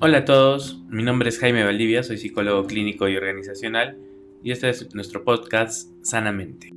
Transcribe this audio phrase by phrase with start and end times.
[0.00, 3.96] Hola a todos, mi nombre es Jaime Valdivia, soy psicólogo clínico y organizacional
[4.42, 6.70] y este es nuestro podcast Sanamente.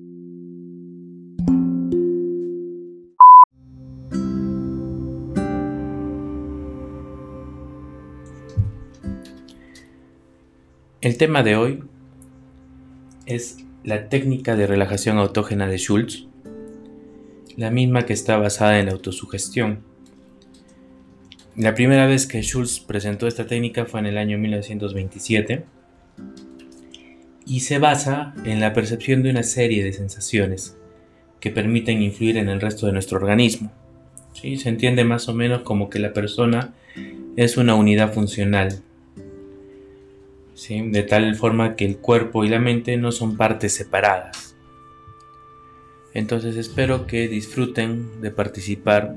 [11.01, 11.83] El tema de hoy
[13.25, 16.27] es la técnica de relajación autógena de Schultz,
[17.55, 19.96] la misma que está basada en la autosugestión
[21.57, 25.65] la primera vez que Schultz presentó esta técnica fue en el año 1927
[27.47, 30.77] y se basa en la percepción de una serie de sensaciones
[31.39, 33.71] que permiten influir en el resto de nuestro organismo.
[34.33, 34.57] ¿Sí?
[34.57, 36.75] Se entiende más o menos como que la persona
[37.35, 38.83] es una unidad funcional,
[40.53, 40.87] ¿sí?
[40.91, 44.55] de tal forma que el cuerpo y la mente no son partes separadas.
[46.13, 49.15] Entonces espero que disfruten de participar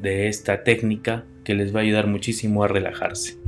[0.00, 3.38] de esta técnica que les va a ayudar muchísimo a relajarse.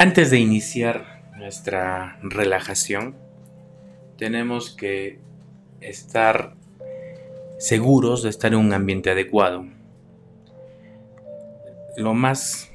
[0.00, 3.14] Antes de iniciar nuestra relajación,
[4.18, 5.20] tenemos que
[5.80, 6.56] estar
[7.60, 9.64] seguros de estar en un ambiente adecuado.
[11.96, 12.68] Lo más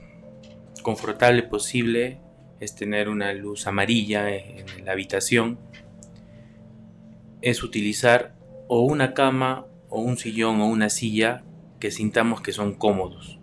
[0.84, 2.18] confortable posible
[2.62, 5.65] es tener una luz amarilla en la habitación
[7.46, 8.34] es utilizar
[8.68, 11.44] o una cama o un sillón o una silla
[11.80, 13.40] que sintamos que son cómodos.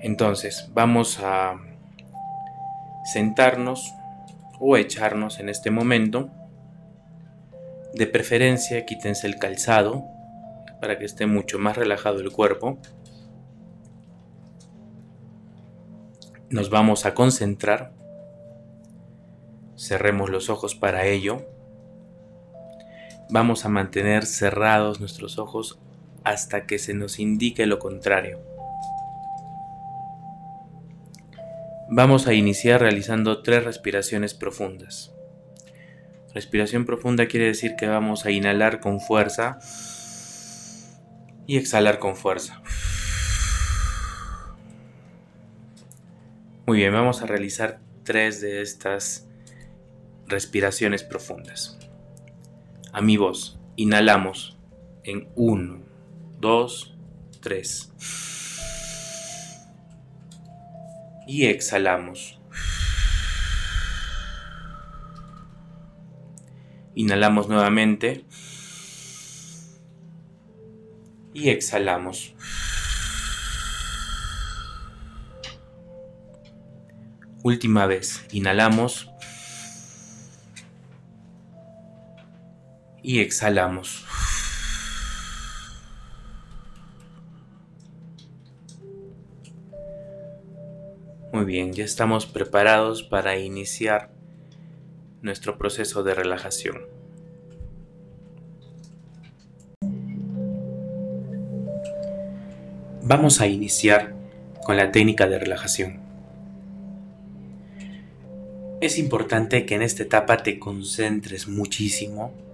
[0.00, 1.56] Entonces vamos a
[3.12, 3.92] sentarnos
[4.60, 6.30] o echarnos en este momento.
[7.92, 10.04] De preferencia quítense el calzado
[10.80, 12.78] para que esté mucho más relajado el cuerpo.
[16.50, 17.97] Nos vamos a concentrar
[19.78, 21.46] Cerremos los ojos para ello.
[23.30, 25.78] Vamos a mantener cerrados nuestros ojos
[26.24, 28.40] hasta que se nos indique lo contrario.
[31.88, 35.14] Vamos a iniciar realizando tres respiraciones profundas.
[36.34, 39.60] Respiración profunda quiere decir que vamos a inhalar con fuerza
[41.46, 42.60] y exhalar con fuerza.
[46.66, 49.27] Muy bien, vamos a realizar tres de estas
[50.28, 51.78] respiraciones profundas.
[52.92, 54.58] A mi voz, inhalamos
[55.04, 55.80] en 1,
[56.40, 56.96] 2,
[57.40, 57.92] 3.
[61.26, 62.40] Y exhalamos.
[66.94, 68.24] Inhalamos nuevamente.
[71.32, 72.34] Y exhalamos.
[77.44, 79.10] Última vez, inhalamos.
[83.08, 84.04] Y exhalamos.
[91.32, 94.10] Muy bien, ya estamos preparados para iniciar
[95.22, 96.82] nuestro proceso de relajación.
[103.04, 104.14] Vamos a iniciar
[104.66, 106.00] con la técnica de relajación.
[108.82, 112.47] Es importante que en esta etapa te concentres muchísimo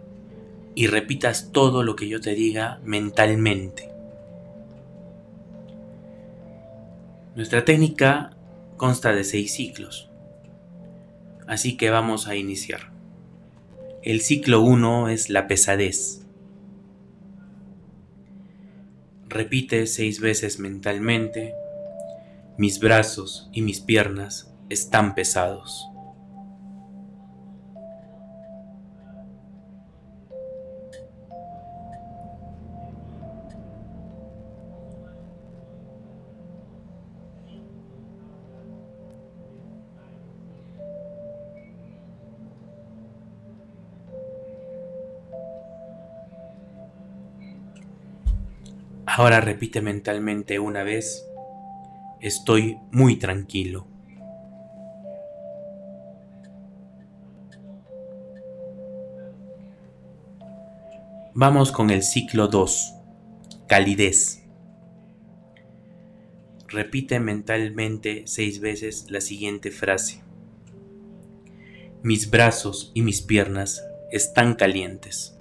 [0.75, 3.91] y repitas todo lo que yo te diga mentalmente.
[7.35, 8.37] Nuestra técnica
[8.77, 10.11] consta de seis ciclos,
[11.47, 12.93] así que vamos a iniciar.
[14.03, 16.27] El ciclo 1 es la pesadez.
[19.29, 21.55] Repite seis veces mentalmente,
[22.57, 25.89] mis brazos y mis piernas están pesados.
[49.17, 51.25] Ahora repite mentalmente una vez,
[52.21, 53.87] estoy muy tranquilo.
[61.33, 62.95] Vamos con el ciclo 2,
[63.69, 64.43] calidez.
[66.67, 70.25] Repite mentalmente seis veces la siguiente frase.
[72.03, 73.81] Mis brazos y mis piernas
[74.11, 75.34] están calientes.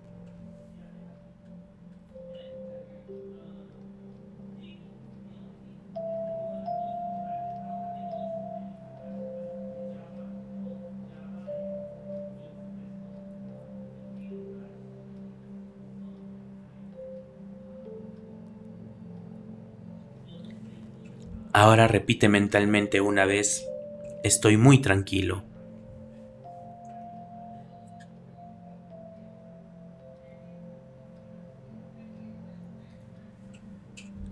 [21.55, 23.67] Ahora repite mentalmente una vez,
[24.23, 25.43] estoy muy tranquilo.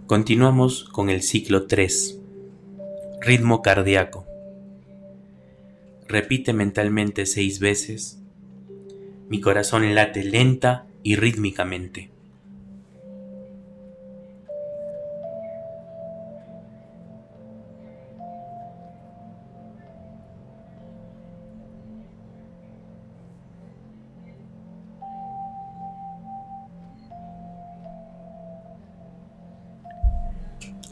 [0.08, 2.20] Continuamos con el ciclo 3.
[3.22, 4.26] Ritmo cardíaco.
[6.08, 8.20] Repite mentalmente seis veces.
[9.30, 12.11] Mi corazón late lenta y rítmicamente.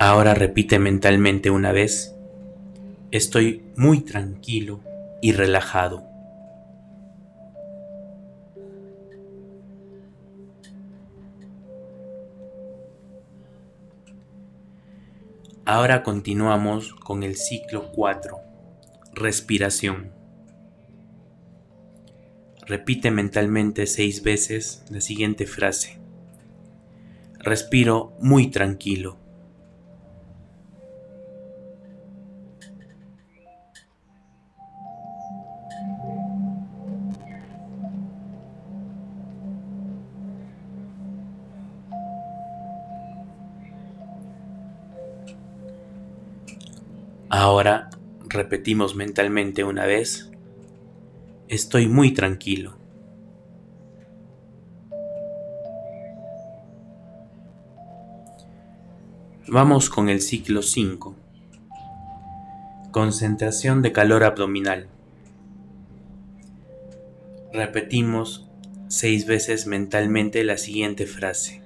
[0.02, 2.16] Ahora repite mentalmente una vez,
[3.12, 4.80] estoy muy tranquilo
[5.22, 6.06] y relajado.
[15.66, 18.38] Ahora continuamos con el ciclo 4,
[19.12, 20.14] respiración.
[22.66, 26.00] Repite mentalmente seis veces la siguiente frase.
[27.40, 29.19] Respiro muy tranquilo.
[47.32, 47.92] Ahora
[48.28, 50.32] repetimos mentalmente una vez,
[51.48, 52.76] estoy muy tranquilo.
[59.48, 61.16] Vamos con el ciclo 5.
[62.90, 64.88] Concentración de calor abdominal.
[67.54, 68.48] Repetimos
[68.88, 71.62] seis veces mentalmente la siguiente frase.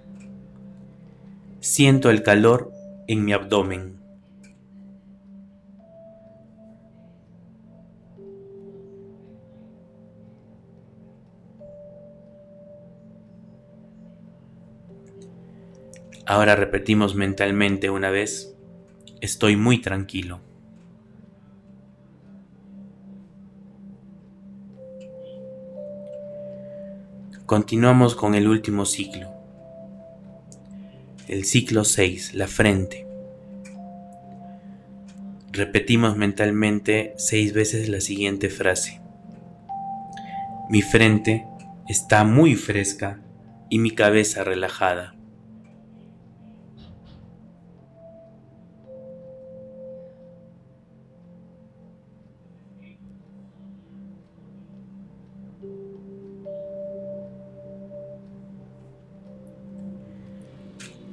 [1.62, 2.74] Siento el calor
[3.08, 4.03] en mi abdomen.
[16.26, 18.56] Ahora repetimos mentalmente una vez,
[19.20, 20.40] estoy muy tranquilo.
[27.46, 29.28] Continuamos con el último ciclo.
[31.28, 33.06] El ciclo 6, la frente.
[35.52, 39.02] Repetimos mentalmente seis veces la siguiente frase.
[40.70, 41.46] Mi frente
[41.90, 43.20] está muy fresca
[43.70, 45.16] y mi cabeza relajada.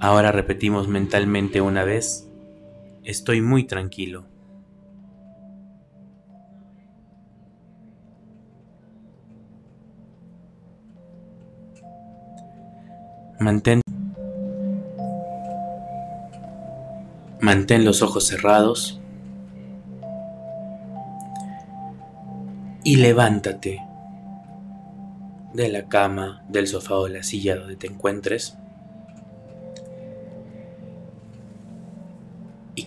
[0.02, 2.26] Ahora repetimos mentalmente una vez,
[3.04, 4.24] estoy muy tranquilo.
[13.38, 13.82] Mantén,
[17.40, 19.00] mantén los ojos cerrados
[22.84, 23.82] y levántate
[25.52, 28.59] de la cama, del sofá o la silla donde te encuentres.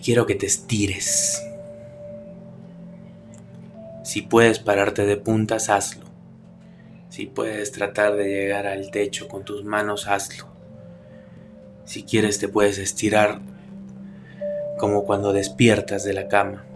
[0.04, 1.42] Quiero que te estires.
[4.04, 6.04] Si puedes pararte de puntas, hazlo.
[7.08, 10.46] Si puedes tratar de llegar al techo con tus manos, hazlo.
[11.86, 13.40] Si quieres te puedes estirar
[14.78, 16.66] como cuando despiertas de la cama.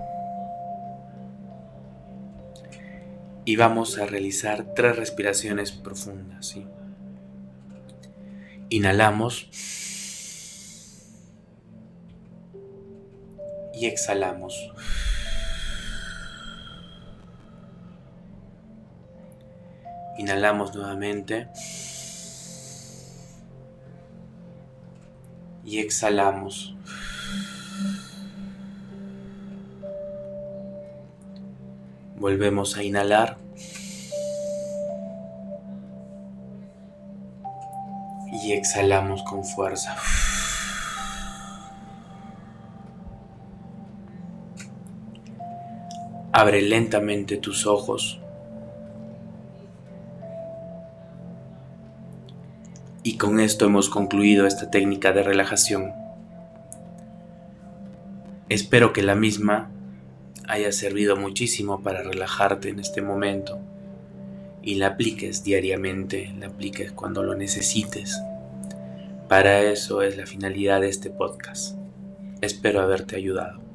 [3.44, 6.56] Y vamos a realizar tres respiraciones profundas.
[8.70, 9.87] Inhalamos.
[13.78, 14.72] Y exhalamos.
[20.18, 21.48] Inhalamos nuevamente.
[25.64, 26.74] Y exhalamos.
[32.16, 33.36] Volvemos a inhalar.
[38.42, 39.96] Y exhalamos con fuerza.
[46.38, 48.20] Abre lentamente tus ojos
[53.02, 55.90] y con esto hemos concluido esta técnica de relajación.
[58.48, 59.72] Espero que la misma
[60.46, 63.58] haya servido muchísimo para relajarte en este momento
[64.62, 68.22] y la apliques diariamente, la apliques cuando lo necesites.
[69.28, 71.76] Para eso es la finalidad de este podcast.
[72.42, 73.67] Espero haberte ayudado.